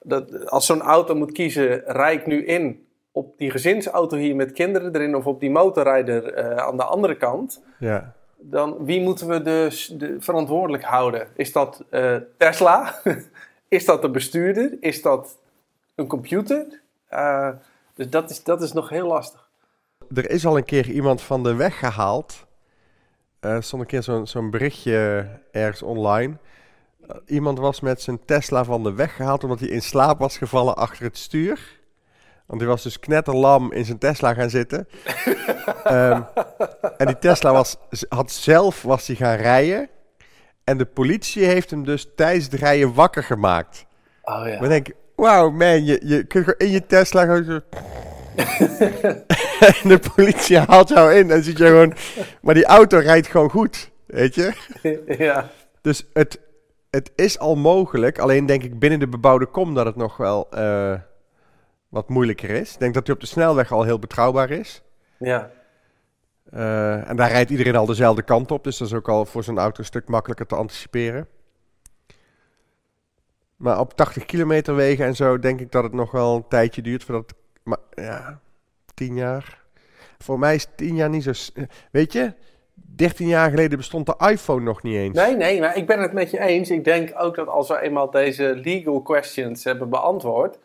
dat, 0.01 0.49
als 0.49 0.65
zo'n 0.65 0.81
auto 0.81 1.15
moet 1.15 1.31
kiezen, 1.31 1.83
rijd 1.85 2.19
ik 2.19 2.25
nu 2.25 2.45
in 2.45 2.85
op 3.11 3.37
die 3.37 3.51
gezinsauto 3.51 4.17
hier 4.17 4.35
met 4.35 4.51
kinderen 4.51 4.95
erin 4.95 5.15
of 5.15 5.25
op 5.25 5.39
die 5.39 5.49
motorrijder 5.51 6.33
eh, 6.33 6.57
aan 6.57 6.77
de 6.77 6.83
andere 6.83 7.15
kant. 7.17 7.61
ja. 7.79 8.13
Dan 8.43 8.85
wie 8.85 9.01
moeten 9.01 9.27
we 9.27 9.41
dus 9.41 9.87
de 9.97 10.15
verantwoordelijk 10.19 10.83
houden? 10.83 11.27
Is 11.35 11.51
dat 11.51 11.83
eh, 11.89 12.15
Tesla? 12.37 12.95
is 13.67 13.85
dat 13.85 14.01
de 14.01 14.09
bestuurder? 14.09 14.77
Is 14.79 15.01
dat 15.01 15.37
een 15.95 16.07
computer? 16.07 16.81
Eh, 17.07 17.49
dus 17.93 18.09
dat 18.09 18.29
is, 18.29 18.43
dat 18.43 18.61
is 18.61 18.71
nog 18.71 18.89
heel 18.89 19.07
lastig. 19.07 19.49
Er 20.13 20.29
is 20.29 20.45
al 20.45 20.57
een 20.57 20.65
keer 20.65 20.89
iemand 20.89 21.21
van 21.21 21.43
de 21.43 21.55
weg 21.55 21.79
gehaald. 21.79 22.45
Eh, 23.39 23.51
Er 23.51 23.63
stond 23.63 23.81
een 23.81 23.87
keer 23.87 24.03
zo'n 24.03 24.27
zo'n 24.27 24.49
berichtje 24.49 25.27
ergens 25.51 25.81
online. 25.81 26.37
Iemand 27.25 27.59
was 27.59 27.79
met 27.79 28.01
zijn 28.01 28.25
Tesla 28.25 28.63
van 28.63 28.83
de 28.83 28.93
weg 28.93 29.15
gehaald 29.15 29.43
omdat 29.43 29.59
hij 29.59 29.69
in 29.69 29.81
slaap 29.81 30.19
was 30.19 30.37
gevallen 30.37 30.75
achter 30.75 31.03
het 31.03 31.17
stuur. 31.17 31.79
Want 32.51 32.63
hij 32.63 32.71
was 32.71 32.83
dus 32.83 32.99
knetterlam 32.99 33.71
in 33.71 33.85
zijn 33.85 33.97
Tesla 33.97 34.33
gaan 34.33 34.49
zitten. 34.49 34.87
Ehm, 35.83 36.21
en 36.97 37.05
die 37.05 37.19
Tesla 37.19 37.51
was, 37.51 37.77
had 38.09 38.31
zelf 38.31 38.81
was 38.81 39.07
hij 39.07 39.15
gaan 39.15 39.35
rijden. 39.35 39.89
En 40.63 40.77
de 40.77 40.85
politie 40.85 41.45
heeft 41.45 41.69
hem 41.69 41.83
dus 41.83 42.07
tijdens 42.15 42.45
het 42.45 42.53
rijden 42.53 42.93
wakker 42.93 43.23
gemaakt. 43.23 43.85
Oh 44.23 44.47
ja. 44.47 44.59
Maar 44.59 44.69
denk 44.69 44.87
ik, 44.87 44.95
wauw 45.15 45.49
man, 45.49 45.85
je, 45.85 46.01
je 46.03 46.23
kunt 46.23 46.53
in 46.57 46.69
je 46.69 46.85
Tesla 46.85 47.21
gewoon 47.21 47.43
zo... 47.43 47.59
en 49.59 49.89
de 49.93 49.99
politie 50.15 50.57
haalt 50.57 50.89
jou 50.89 51.13
in 51.13 51.31
en 51.31 51.43
zit 51.43 51.57
je 51.57 51.65
gewoon... 51.65 51.93
Maar 52.41 52.53
die 52.53 52.65
auto 52.65 52.97
rijdt 52.97 53.27
gewoon 53.27 53.49
goed, 53.49 53.91
weet 54.05 54.35
je? 54.35 54.53
ja. 55.17 55.49
Dus 55.81 56.05
het, 56.13 56.39
het 56.89 57.11
is 57.15 57.39
al 57.39 57.55
mogelijk. 57.55 58.19
Alleen 58.19 58.45
denk 58.45 58.63
ik 58.63 58.79
binnen 58.79 58.99
de 58.99 59.07
bebouwde 59.07 59.45
kom 59.45 59.73
dat 59.73 59.85
het 59.85 59.95
nog 59.95 60.17
wel 60.17 60.47
eh, 60.49 60.93
wat 61.91 62.09
moeilijker 62.09 62.49
is. 62.49 62.73
Ik 62.73 62.79
denk 62.79 62.93
dat 62.93 63.05
hij 63.05 63.15
op 63.15 63.21
de 63.21 63.27
snelweg 63.27 63.71
al 63.71 63.83
heel 63.83 63.99
betrouwbaar 63.99 64.49
is. 64.49 64.83
Ja. 65.17 65.51
Eh, 66.51 67.09
en 67.09 67.15
daar 67.15 67.29
rijdt 67.29 67.49
iedereen 67.49 67.75
al 67.75 67.85
dezelfde 67.85 68.21
kant 68.21 68.51
op. 68.51 68.63
Dus 68.63 68.77
dat 68.77 68.87
is 68.87 68.93
ook 68.93 69.09
al 69.09 69.25
voor 69.25 69.43
zo'n 69.43 69.59
auto 69.59 69.79
een 69.79 69.85
stuk 69.85 70.07
makkelijker 70.07 70.45
te 70.45 70.55
anticiperen. 70.55 71.27
Maar 73.55 73.79
op 73.79 73.93
80 73.93 74.25
kilometer 74.25 74.75
wegen 74.75 75.05
en 75.05 75.15
zo 75.15 75.39
denk 75.39 75.59
ik 75.59 75.71
dat 75.71 75.83
het 75.83 75.93
nog 75.93 76.11
wel 76.11 76.35
een 76.35 76.47
tijdje 76.47 76.81
duurt 76.81 77.03
voordat... 77.03 77.33
Maar 77.63 77.77
ja, 77.93 78.39
10 78.93 79.15
jaar. 79.15 79.61
Voor 80.17 80.39
mij 80.39 80.55
is 80.55 80.67
10 80.75 80.95
jaar 80.95 81.09
niet 81.09 81.23
zo... 81.23 81.31
Weet 81.91 82.13
je, 82.13 82.33
13 82.73 83.27
jaar 83.27 83.49
geleden 83.49 83.77
bestond 83.77 84.05
de 84.05 84.29
iPhone 84.29 84.63
nog 84.63 84.83
niet 84.83 84.95
eens. 84.95 85.15
Nee, 85.15 85.35
nee, 85.35 85.59
maar 85.59 85.77
ik 85.77 85.87
ben 85.87 86.01
het 86.01 86.13
met 86.13 86.31
je 86.31 86.39
eens. 86.39 86.69
Ik 86.69 86.83
denk 86.83 87.13
ook 87.17 87.35
dat 87.35 87.47
als 87.47 87.67
we 87.67 87.81
eenmaal 87.81 88.11
deze 88.11 88.55
legal 88.63 89.01
questions 89.01 89.63
hebben 89.63 89.89
beantwoord, 89.89 90.57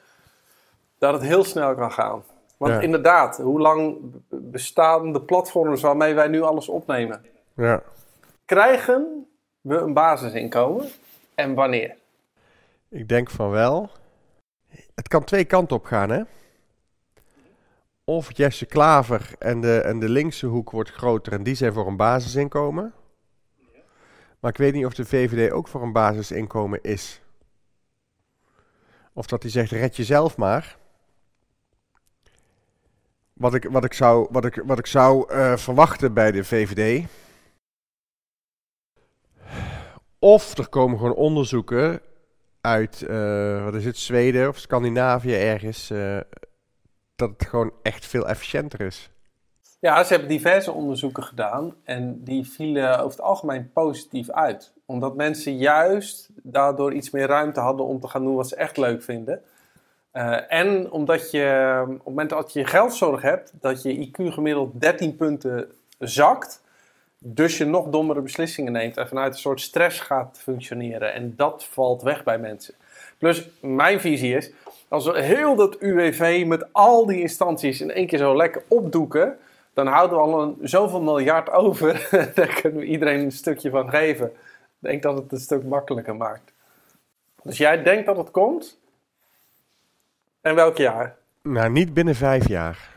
dat 0.99 1.13
het 1.13 1.23
heel 1.23 1.45
snel 1.45 1.75
kan 1.75 1.93
gaan. 1.93 2.25
Want 2.57 2.73
Ja. 2.73 2.81
inderdaad, 2.81 3.37
hoe 3.37 3.61
lang 3.61 3.97
bestaan 4.29 5.13
de 5.13 5.21
platforms 5.23 5.81
waarmee 5.83 6.15
wij 6.15 6.29
nu 6.29 6.43
alles 6.43 6.69
opnemen? 6.69 7.25
Ja. 7.55 7.83
Krijgen 8.45 9.27
we 9.61 9.77
een 9.77 9.93
basisinkomen 9.95 10.89
en 11.35 11.55
wanneer? 11.55 11.97
Ik 12.89 13.09
denk 13.09 13.31
van 13.31 13.51
wel. 13.51 13.91
Het 14.95 15.09
kan 15.09 15.25
twee 15.25 15.45
kanten 15.45 15.77
op 15.77 15.85
gaan, 15.85 16.11
hè? 16.11 16.23
Of 18.05 18.37
Jesse 18.37 18.67
Klaver 18.67 19.31
en 19.39 19.61
de, 19.61 19.81
en 19.81 19.99
de 19.99 20.09
linkse 20.09 20.47
hoek 20.47 20.71
wordt 20.71 20.91
groter 20.91 21.33
en 21.33 21.43
die 21.43 21.55
zijn 21.55 21.73
voor 21.73 21.87
een 21.87 21.97
basisinkomen. 21.97 22.95
Maar 24.41 24.51
ik 24.51 24.57
weet 24.57 24.73
niet 24.73 24.87
of 24.87 24.95
de 24.95 25.05
VVD 25.05 25.53
ook 25.53 25.69
voor 25.69 25.83
een 25.83 25.93
basisinkomen 25.93 26.83
is. 26.83 27.21
Of 29.13 29.27
dat 29.27 29.43
hij 29.43 29.51
zegt, 29.51 29.71
red 29.71 29.97
jezelf 29.97 30.37
maar. 30.37 30.77
Wat 33.39 33.55
ik, 33.55 33.69
wat 33.71 33.85
ik 33.85 33.93
zou, 33.93 34.29
wat 34.31 34.45
ik, 34.45 34.63
wat 34.65 34.79
ik 34.79 34.87
zou 34.87 35.33
eh, 35.33 35.57
verwachten 35.57 36.15
bij 36.15 36.33
de 36.33 36.45
VVD. 36.45 37.07
Of 40.19 40.59
er 40.59 40.69
komen 40.69 40.99
gewoon 40.99 41.15
onderzoeken 41.15 42.01
uit, 42.61 43.03
eh, 43.03 43.65
wat 43.65 43.75
is 43.75 43.85
het, 43.85 43.97
Zweden 43.97 44.49
of 44.49 44.59
Scandinavië 44.59 45.35
ergens, 45.35 45.91
eh, 45.91 46.21
dat 47.17 47.31
het 47.31 47.49
gewoon 47.49 47.73
echt 47.83 48.07
veel 48.07 48.29
efficiënter 48.29 48.81
is. 48.81 49.11
Ja, 49.81 50.05
ze 50.05 50.13
hebben 50.13 50.29
diverse 50.29 50.73
onderzoeken 50.73 51.23
gedaan 51.23 51.75
en 51.85 52.25
die 52.25 52.51
vielen 52.51 52.99
over 52.99 53.11
het 53.11 53.21
algemeen 53.21 53.73
positief 53.73 54.31
uit. 54.31 54.73
Omdat 54.87 55.17
mensen 55.17 55.57
juist 55.57 56.31
daardoor 56.43 56.93
iets 56.93 57.11
meer 57.11 57.27
ruimte 57.27 57.61
hadden 57.61 57.87
om 57.87 58.01
te 58.01 58.09
gaan 58.09 58.23
doen 58.23 58.35
wat 58.35 58.49
ze 58.49 58.57
echt 58.57 58.77
leuk 58.77 59.03
vinden. 59.03 59.43
Eh, 60.17 60.39
en 60.49 60.91
omdat 60.91 61.31
je 61.31 61.79
op 61.83 61.95
het 61.95 62.05
moment 62.05 62.31
dat 62.31 62.53
je 62.53 62.65
geldzorg 62.65 63.23
hebt, 63.23 63.53
dat 63.61 63.83
je 63.83 64.09
IQ 64.09 64.33
gemiddeld 64.33 64.81
13 64.81 65.17
punten 65.17 65.71
zakt. 65.99 66.63
Dus 67.19 67.59
je 67.59 67.65
nog 67.65 67.89
dommere 67.89 68.21
beslissingen 68.21 68.73
neemt 68.73 68.97
en 68.97 69.09
vanuit 69.09 69.33
een 69.33 69.39
soort 69.39 69.61
stress 69.61 70.01
gaat 70.01 70.39
functioneren. 70.43 71.13
En 71.13 71.35
dat 71.37 71.65
valt 71.65 72.03
weg 72.03 72.25
bij 72.25 72.39
mensen. 72.39 72.75
Plus, 73.19 73.49
mijn 73.61 74.01
visie 74.01 74.37
is, 74.37 74.51
als 74.89 75.07
we 75.07 75.21
heel 75.21 75.57
dat 75.57 75.77
UWV 75.81 76.45
met 76.47 76.73
al 76.73 77.07
die 77.07 77.21
instanties 77.21 77.81
in 77.81 77.91
één 77.91 78.07
keer 78.07 78.19
zo 78.19 78.37
lekker 78.37 78.63
opdoeken, 78.69 79.39
dan 79.73 79.87
houden 79.87 80.17
we 80.17 80.25
al 80.25 80.43
een, 80.43 80.57
zoveel 80.63 81.03
miljard 81.03 81.51
over. 81.51 82.09
Daar 82.35 82.61
kunnen 82.61 82.81
we 82.81 82.87
iedereen 82.87 83.21
een 83.21 83.33
stukje 83.33 83.71
van 83.71 83.91
geven. 83.91 84.27
Ik 84.27 84.33
denk 84.89 85.03
dat 85.03 85.17
het 85.17 85.33
een 85.33 85.41
stuk 85.41 85.65
makkelijker 85.65 86.17
maakt. 86.17 86.53
Dus 87.43 87.59
jij 87.59 87.83
denkt 87.83 88.07
dat 88.07 88.17
het 88.17 88.31
komt? 88.31 88.79
En 90.47 90.55
welk 90.55 90.77
jaar? 90.77 91.17
Nou, 91.43 91.71
niet 91.71 91.95
binnen 91.95 92.15
vijf 92.15 92.49
jaar. 92.49 92.95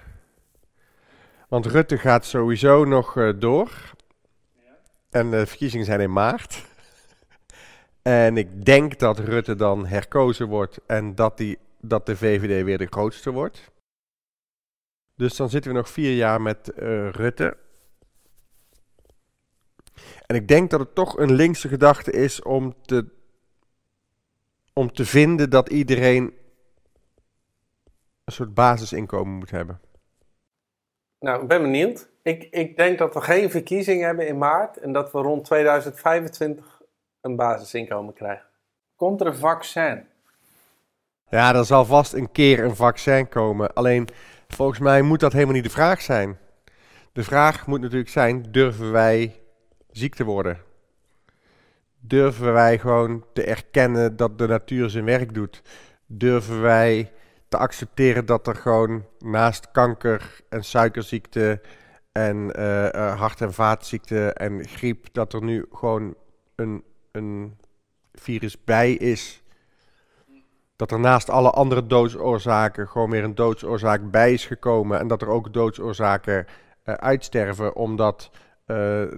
Want 1.47 1.65
Rutte 1.65 1.97
gaat 1.97 2.25
sowieso 2.25 2.85
nog 2.85 3.17
eh, 3.17 3.29
door. 3.35 3.71
En 5.09 5.31
de 5.31 5.45
verkiezingen 5.45 5.85
zijn 5.85 5.99
in 5.99 6.13
maart. 6.13 6.63
En 8.01 8.37
ik 8.37 8.65
denk 8.65 8.99
dat 8.99 9.19
Rutte 9.19 9.55
dan 9.55 9.85
herkozen 9.85 10.47
wordt 10.47 10.79
en 10.85 11.15
dat, 11.15 11.37
die, 11.37 11.57
dat 11.81 12.05
de 12.05 12.17
VVD 12.17 12.63
weer 12.63 12.77
de 12.77 12.87
grootste 12.89 13.31
wordt. 13.31 13.71
Dus 15.15 15.35
dan 15.35 15.49
zitten 15.49 15.71
we 15.71 15.77
nog 15.77 15.89
vier 15.89 16.15
jaar 16.15 16.41
met 16.41 16.69
eh, 16.69 17.09
Rutte. 17.09 17.57
En 20.25 20.35
ik 20.35 20.47
denk 20.47 20.69
dat 20.69 20.79
het 20.79 20.95
toch 20.95 21.17
een 21.17 21.33
linkse 21.33 21.67
gedachte 21.67 22.11
is 22.11 22.41
om 22.41 22.75
te, 22.81 23.05
om 24.73 24.91
te 24.91 25.05
vinden 25.05 25.49
dat 25.49 25.69
iedereen 25.69 26.33
een 28.29 28.35
soort 28.35 28.53
basisinkomen 28.53 29.33
moet 29.33 29.51
hebben. 29.51 29.79
Nou, 31.19 31.41
ik 31.41 31.47
ben 31.47 31.61
benieuwd. 31.61 32.09
Ik, 32.23 32.43
ik 32.43 32.77
denk 32.77 32.97
dat 32.97 33.13
we 33.13 33.21
geen 33.21 33.49
verkiezingen 33.49 34.05
hebben 34.05 34.27
in 34.27 34.37
maart 34.37 34.77
en 34.77 34.91
dat 34.91 35.11
we 35.11 35.19
rond 35.21 35.45
2025 35.45 36.81
een 37.21 37.35
basisinkomen 37.35 38.13
krijgen. 38.13 38.45
Komt 38.95 39.21
er 39.21 39.27
een 39.27 39.35
vaccin? 39.35 40.05
Ja, 41.29 41.55
er 41.55 41.65
zal 41.65 41.85
vast 41.85 42.13
een 42.13 42.31
keer 42.31 42.63
een 42.63 42.75
vaccin 42.75 43.29
komen. 43.29 43.73
Alleen, 43.73 44.07
volgens 44.47 44.79
mij 44.79 45.01
moet 45.01 45.19
dat 45.19 45.33
helemaal 45.33 45.53
niet 45.53 45.63
de 45.63 45.69
vraag 45.69 46.01
zijn. 46.01 46.37
De 47.13 47.23
vraag 47.23 47.67
moet 47.67 47.81
natuurlijk 47.81 48.09
zijn, 48.09 48.45
durven 48.51 48.91
wij 48.91 49.41
ziek 49.91 50.15
te 50.15 50.23
worden? 50.23 50.57
Durven 51.99 52.53
wij 52.53 52.79
gewoon 52.79 53.25
te 53.33 53.43
erkennen 53.43 54.15
dat 54.15 54.37
de 54.37 54.47
natuur 54.47 54.89
zijn 54.89 55.05
werk 55.05 55.33
doet? 55.33 55.61
Durven 56.05 56.61
wij 56.61 57.11
te 57.49 57.57
accepteren 57.57 58.25
dat 58.25 58.47
er 58.47 58.55
gewoon 58.55 59.05
naast 59.19 59.71
kanker 59.71 60.41
en 60.49 60.63
suikerziekte 60.63 61.61
en 62.11 62.55
eh, 62.55 62.93
eh, 62.93 63.19
hart- 63.19 63.41
en 63.41 63.53
vaatziekten 63.53 64.35
en 64.35 64.67
griep, 64.67 65.07
dat 65.11 65.33
er 65.33 65.43
nu 65.43 65.65
gewoon 65.71 66.15
een, 66.55 66.83
een 67.11 67.57
virus 68.13 68.63
bij 68.63 68.93
is 68.93 69.43
dat 70.75 70.91
er 70.91 70.99
naast 70.99 71.29
alle 71.29 71.49
andere 71.49 71.87
doodsoorzaken 71.87 72.87
gewoon 72.87 73.09
weer 73.09 73.23
een 73.23 73.35
doodsoorzaak 73.35 74.11
bij 74.11 74.33
is 74.33 74.45
gekomen. 74.45 74.99
En 74.99 75.07
dat 75.07 75.21
er 75.21 75.27
ook 75.27 75.53
doodsoorzaken 75.53 76.45
eh, 76.83 76.93
uitsterven, 76.93 77.75
omdat 77.75 78.31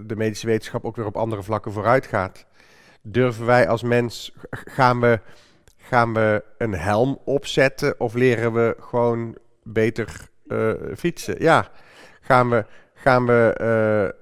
de 0.06 0.14
medische 0.16 0.46
wetenschap 0.46 0.84
ook 0.84 0.96
weer 0.96 1.06
op 1.06 1.16
andere 1.16 1.42
vlakken 1.42 1.72
vooruit 1.72 2.06
gaat. 2.06 2.46
Durven 3.02 3.46
wij 3.46 3.68
als 3.68 3.82
mens, 3.82 4.34
gaan 4.50 5.00
we, 5.00 5.20
gaan 5.92 6.14
we 6.14 6.44
een 6.58 6.74
helm 6.74 7.18
opzetten 7.24 8.00
of 8.00 8.14
leren 8.14 8.52
we 8.52 8.76
gewoon 8.80 9.36
beter 9.62 10.28
eh, 10.46 10.72
fietsen? 10.96 11.34
Ja, 11.38 11.68
gaan 12.20 12.50
we, 12.50 12.66
gaan 12.94 13.26
we, 13.26 13.54
eh, 13.56 14.18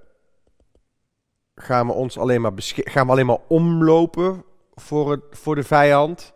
gaan 1.64 1.86
we 1.86 1.92
ons 1.92 2.18
alleen 2.18 2.40
maar, 2.40 2.52
gaan 2.56 3.06
we 3.06 3.12
alleen 3.12 3.26
maar 3.26 3.40
omlopen 3.48 4.44
voor, 4.74 5.10
het, 5.10 5.20
voor 5.30 5.54
de 5.54 5.62
vijand? 5.62 6.34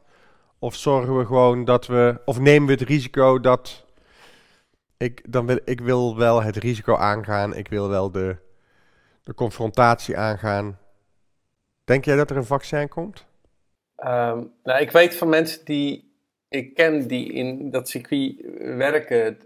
Of 0.59 0.75
zorgen 0.75 1.19
we 1.19 1.27
gewoon 1.27 1.65
dat 1.65 1.87
we. 1.87 2.21
Of 2.25 2.39
nemen 2.39 2.67
we 2.67 2.73
het 2.73 2.89
risico 2.89 3.41
dat. 3.41 3.85
Ik, 4.97 5.33
dan 5.33 5.47
wil, 5.47 5.59
ik 5.65 5.81
wil 5.81 6.17
wel 6.17 6.43
het 6.43 6.57
risico 6.57 6.97
aangaan. 6.97 7.55
Ik 7.55 7.69
wil 7.69 7.89
wel 7.89 8.11
de, 8.11 8.37
de 9.23 9.35
confrontatie 9.35 10.17
aangaan. 10.17 10.79
Denk 11.85 12.05
jij 12.05 12.17
dat 12.17 12.31
er 12.31 12.37
een 12.37 12.45
vaccin 12.45 12.89
komt? 12.89 13.27
Ehm, 14.05 14.43
nou, 14.63 14.81
ik 14.81 14.91
weet 14.91 15.17
van 15.17 15.29
mensen 15.29 15.65
die 15.65 16.13
ik 16.49 16.75
ken 16.75 17.07
die 17.07 17.33
in 17.33 17.71
dat 17.71 17.89
circuit 17.89 18.35
werken, 18.77 19.39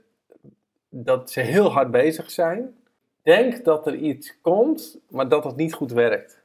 dat 0.88 1.30
ze 1.30 1.40
heel 1.40 1.72
hard 1.72 1.90
bezig 1.90 2.30
zijn. 2.30 2.76
Denk 3.22 3.64
dat 3.64 3.86
er 3.86 3.94
iets 3.94 4.40
komt, 4.40 4.98
maar 5.08 5.28
dat 5.28 5.44
het 5.44 5.56
niet 5.56 5.74
goed 5.74 5.92
werkt. 5.92 6.38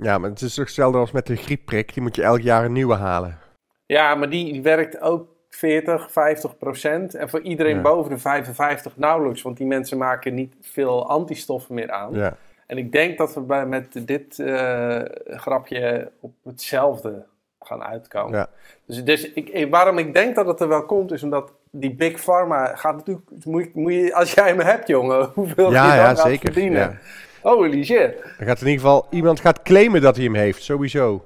Ja, 0.00 0.18
maar 0.18 0.30
het 0.30 0.40
is 0.40 0.54
toch 0.54 0.64
hetzelfde 0.64 0.98
als 0.98 1.10
met 1.12 1.26
de 1.26 1.36
griepprik. 1.36 1.94
Die 1.94 2.02
moet 2.02 2.16
je 2.16 2.22
elk 2.22 2.40
jaar 2.40 2.64
een 2.64 2.72
nieuwe 2.72 2.94
halen. 2.94 3.38
Ja, 3.86 4.14
maar 4.14 4.30
die, 4.30 4.52
die 4.52 4.62
werkt 4.62 5.00
ook 5.00 5.28
40, 5.48 6.12
50 6.12 6.58
procent. 6.58 7.14
En 7.14 7.28
voor 7.28 7.40
iedereen 7.40 7.76
Ja. 7.76 7.82
boven 7.82 8.10
de 8.10 8.18
55 8.18 8.96
nauwelijks, 8.96 9.42
want 9.42 9.56
die 9.56 9.66
mensen 9.66 9.98
maken 9.98 10.34
niet 10.34 10.54
veel 10.60 11.08
antistoffen 11.08 11.74
meer 11.74 11.90
aan. 11.90 12.14
Ja. 12.14 12.36
En 12.66 12.78
ik 12.78 12.92
denk 12.92 13.18
dat 13.18 13.34
we 13.34 13.40
bij, 13.40 13.66
met 13.66 14.06
dit 14.06 14.38
eh, 14.38 15.02
grapje 15.26 16.10
op 16.20 16.32
hetzelfde 16.44 17.26
gaan 17.66 17.82
uitkomen. 17.84 18.38
Ja. 18.38 18.48
Dus, 18.86 19.04
dus 19.04 19.32
ik, 19.32 19.66
waarom 19.70 19.98
ik 19.98 20.14
denk 20.14 20.34
dat 20.34 20.46
het 20.46 20.60
er 20.60 20.68
wel 20.68 20.84
komt, 20.84 21.12
is 21.12 21.22
omdat 21.22 21.52
die 21.70 21.94
Big 21.94 22.20
Pharma 22.20 22.74
gaat 22.76 22.96
natuurlijk... 22.96 23.44
Moet, 23.44 23.64
je- 23.64 23.70
moet 23.74 23.92
je, 23.92 24.14
als 24.14 24.32
jij 24.32 24.54
me 24.56 24.62
hebt, 24.64 24.88
jongen, 24.88 25.30
hoeveel 25.34 25.70
Ja, 25.70 25.82
je 25.82 25.88
dan 25.88 25.96
ja, 25.98 26.04
gaat 26.14 26.20
zeker. 26.20 26.52
verdienen. 26.52 26.80
Ja. 26.80 27.50
Holy 27.50 27.84
shit. 27.84 28.22
Dan 28.38 28.46
gaat 28.46 28.60
in 28.60 28.66
ieder 28.66 28.80
geval 28.84 29.06
iemand 29.10 29.40
gaat 29.40 29.62
claimen 29.62 30.00
dat 30.00 30.16
hij 30.16 30.24
hem 30.24 30.34
heeft, 30.34 30.62
sowieso. 30.62 31.24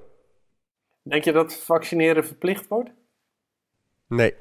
Denk 1.02 1.24
je 1.24 1.32
dat 1.32 1.54
vaccineren 1.54 2.24
verplicht 2.26 2.68
wordt? 2.68 2.90
Nee. 4.06 4.34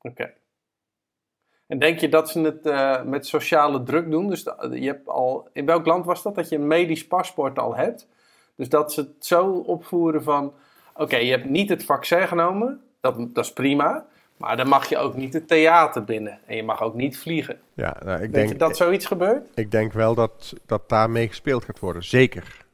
Oké. 0.00 0.32
En 1.66 1.78
denk 1.78 1.98
je 1.98 2.08
dat 2.08 2.30
ze 2.30 2.40
het 2.40 2.66
eh, 2.66 3.02
met 3.02 3.26
sociale 3.26 3.82
druk 3.82 4.10
doen? 4.10 4.28
Dus 4.28 4.44
de- 4.44 4.68
je 4.70 4.86
hebt 4.86 5.08
al, 5.08 5.48
in 5.52 5.66
welk 5.66 5.86
land 5.86 6.04
was 6.04 6.22
dat? 6.22 6.34
Dat 6.34 6.48
je 6.48 6.56
een 6.56 6.66
medisch 6.66 7.06
paspoort 7.06 7.58
al 7.58 7.76
hebt. 7.76 8.08
Dus 8.56 8.68
dat 8.68 8.92
ze 8.92 9.00
het 9.00 9.26
zo 9.26 9.50
opvoeren 9.50 10.22
van... 10.22 10.52
Oké, 10.94 11.16
je 11.16 11.30
hebt 11.30 11.48
niet 11.48 11.68
het 11.68 11.84
vaccin 11.84 12.28
genomen. 12.28 12.80
Dat, 13.00 13.34
dat 13.34 13.44
is 13.44 13.52
prima. 13.52 14.06
Maar 14.36 14.56
dan 14.56 14.68
mag 14.68 14.88
je 14.88 14.98
ook 14.98 15.16
niet 15.16 15.32
het 15.32 15.48
theater 15.48 16.04
binnen. 16.04 16.38
En 16.46 16.56
je 16.56 16.62
mag 16.62 16.82
ook 16.82 16.94
niet 16.94 17.18
vliegen. 17.18 17.60
Ja, 17.74 17.96
nou, 18.04 18.22
ik, 18.22 18.32
Denk 18.32 18.48
je 18.48 18.56
dat 18.56 18.76
zoiets 18.76 19.06
gebeurt? 19.06 19.48
ik 19.54 19.70
denk 19.70 19.92
wel 19.92 20.14
dat, 20.14 20.54
dat 20.66 20.88
daarmee 20.88 21.28
gespeeld 21.28 21.64
gaat 21.64 21.78
worden. 21.78 22.02
Zeker. 22.04 22.64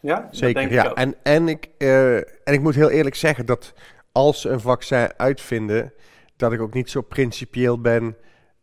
Ja, 0.00 0.28
Zeker, 0.30 0.60
denk 0.60 0.72
ja. 0.72 0.94
En, 0.94 1.14
en, 1.22 1.48
ik, 1.48 1.68
eh, 1.78 2.16
en 2.16 2.52
ik 2.52 2.60
moet 2.60 2.74
heel 2.74 2.90
eerlijk 2.90 3.14
zeggen 3.14 3.46
dat 3.46 3.72
als 4.12 4.40
ze 4.40 4.48
een 4.48 4.60
vaccin 4.60 5.08
uitvinden, 5.16 5.92
dat 6.36 6.52
ik 6.52 6.60
ook 6.60 6.74
niet 6.74 6.90
zo 6.90 7.00
principieel 7.00 7.80
ben 7.80 8.16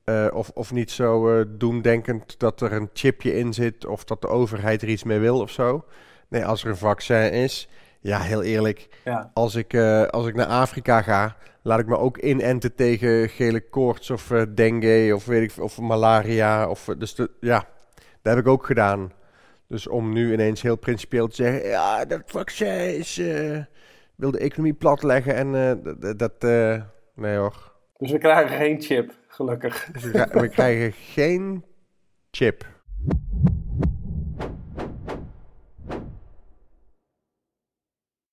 eh, 0.04 0.28
of, 0.34 0.52
of 0.54 0.72
niet 0.72 0.92
zo 0.92 1.40
eh 1.40 1.46
doemdenkend 1.48 2.40
dat 2.40 2.62
er 2.62 2.72
een 2.72 2.90
chipje 2.94 3.38
in 3.38 3.54
zit 3.54 3.86
of 3.86 4.04
dat 4.04 4.22
de 4.22 4.28
overheid 4.28 4.82
er 4.82 4.88
iets 4.88 5.04
mee 5.04 5.20
wil 5.20 5.40
of 5.40 5.50
zo. 5.52 5.86
Nee, 6.34 6.46
als 6.46 6.63
er 6.63 6.70
een 6.70 6.78
vaccin 6.78 7.32
is, 7.32 7.70
ja, 8.00 8.20
heel 8.20 8.44
eerlijk, 8.44 8.88
Ja. 9.04 9.32
als 9.34 9.56
ik, 9.56 9.74
eh, 9.74 10.04
als 10.04 10.28
ik 10.28 10.36
naar 10.36 10.46
Afrika 10.46 11.02
ga, 11.02 11.36
laat 11.62 11.80
ik 11.80 11.86
me 11.86 11.98
ook 11.98 12.18
inenten 12.18 12.75
tegen 12.75 13.30
gele 13.30 13.70
koorts 13.70 14.10
of 14.10 14.32
eh, 14.32 14.42
dengue 14.56 15.16
of 15.16 15.25
weet 15.25 15.52
ik 15.52 15.63
of 15.63 15.80
malaria. 15.80 16.70
Of, 16.70 16.88
eh, 16.88 16.96
dus 16.98 17.16
de, 17.16 17.32
ja, 17.40 17.68
dat 18.22 18.36
heb 18.36 18.38
ik 18.38 18.48
ook 18.48 18.66
gedaan. 18.66 19.12
Dus 19.68 19.88
om 19.88 20.13
nu 20.13 20.34
ineens 20.34 20.62
heel 20.62 20.75
principieel 20.75 21.28
te 21.28 21.36
zeggen, 21.36 21.70
ja, 21.70 22.06
dat 22.06 22.22
vaccin 22.25 22.98
is, 22.98 23.18
eh, 23.18 23.60
wil 24.16 24.32
de 24.32 24.40
economie 24.40 24.74
platleggen 24.74 25.36
en 25.36 25.82
dat, 26.18 26.42
nee 27.16 27.36
hoor. 27.36 27.72
Dus 27.98 28.12
we 28.12 28.18
krijgen 28.18 28.58
geen 28.58 28.82
chip, 28.82 29.12
gelukkig. 29.28 29.90
Dus 29.92 30.04
we 30.32 30.48
krijgen 30.50 30.92
geen 30.92 31.66
chip. 32.32 32.66